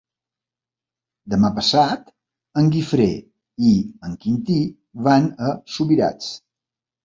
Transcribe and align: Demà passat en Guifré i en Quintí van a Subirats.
Demà 1.33 1.51
passat 1.59 2.09
en 2.63 2.73
Guifré 2.77 3.07
i 3.75 3.77
en 4.11 4.19
Quintí 4.27 4.59
van 5.13 5.33
a 5.49 5.55
Subirats. 5.79 6.37